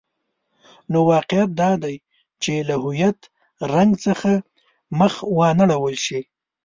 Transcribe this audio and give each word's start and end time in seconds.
نو 0.91 0.99
واقعیت 1.13 1.49
دادی 1.61 1.95
چې 2.41 2.53
له 2.67 2.75
هویت 2.83 3.19
رنګ 3.73 3.91
څخه 4.05 4.31
مخ 4.99 5.13
وانه 5.37 5.65
ړول 5.79 5.95
شي. 6.05 6.21